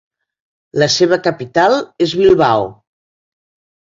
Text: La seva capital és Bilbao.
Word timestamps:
La 0.83 0.85
seva 0.93 1.19
capital 1.27 1.75
és 2.05 2.15
Bilbao. 2.21 2.65